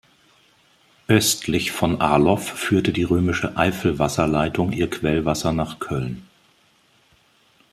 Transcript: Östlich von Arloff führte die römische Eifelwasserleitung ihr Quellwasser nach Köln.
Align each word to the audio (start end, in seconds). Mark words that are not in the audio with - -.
Östlich 1.07 1.69
von 1.71 2.01
Arloff 2.01 2.47
führte 2.49 2.91
die 2.91 3.03
römische 3.03 3.55
Eifelwasserleitung 3.55 4.71
ihr 4.71 4.89
Quellwasser 4.89 5.51
nach 5.53 5.77
Köln. 5.77 6.27